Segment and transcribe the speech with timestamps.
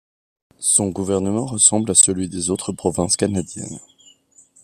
[0.57, 3.79] Son gouvernement ressemble à celui des autres provinces canadiennes.